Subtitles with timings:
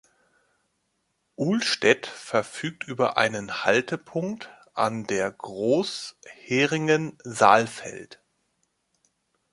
[1.35, 8.19] Uhlstädt verfügt über einen Haltepunkt an der Großheringen–Saalfeld.